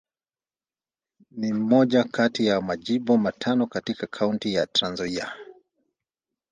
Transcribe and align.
Ni 1.31 1.53
moja 1.53 2.03
kati 2.03 2.45
ya 2.45 2.61
Majimbo 2.61 3.17
matano 3.17 3.67
katika 3.67 4.07
Kaunti 4.07 4.53
ya 4.53 4.65
Trans-Nzoia. 4.67 5.33